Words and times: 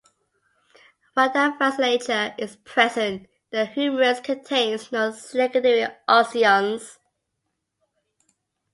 While 1.13 1.29
the 1.31 1.55
vasculature 1.59 2.33
is 2.39 2.55
present, 2.55 3.27
the 3.51 3.67
humerus 3.67 4.19
contains 4.19 4.91
no 4.91 5.11
secondary 5.11 5.85
osteons. 6.09 6.97